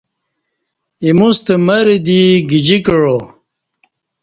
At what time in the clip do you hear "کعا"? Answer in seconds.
2.85-3.15